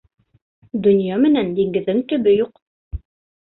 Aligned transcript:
Донъя 0.87 1.19
менән 1.25 1.51
диңгеҙҙең 1.59 2.01
төбө 2.15 2.35
юҡ. 2.37 2.59